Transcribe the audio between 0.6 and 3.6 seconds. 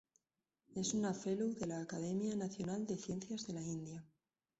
Es una fellow de la Academia Nacional de Ciencias de